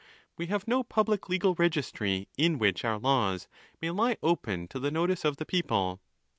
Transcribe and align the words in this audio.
We 0.35 0.47
have 0.47 0.67
no 0.67 0.81
public 0.83 1.29
legal 1.29 1.53
registry, 1.53 2.27
in 2.35 2.57
which 2.57 2.83
our 2.83 2.97
laws 2.97 3.47
may 3.83 3.91
lie 3.91 4.17
open 4.23 4.67
to 4.69 4.79
the 4.79 4.89
notice 4.89 5.23
of 5.23 5.37
the 5.37 5.45
people. 5.45 6.01